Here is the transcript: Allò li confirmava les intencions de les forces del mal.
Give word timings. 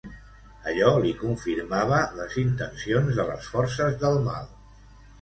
Allò 0.71 0.93
li 1.03 1.11
confirmava 1.19 2.01
les 2.21 2.39
intencions 2.47 3.23
de 3.23 3.29
les 3.31 3.55
forces 3.55 4.05
del 4.07 4.23
mal. 4.29 4.55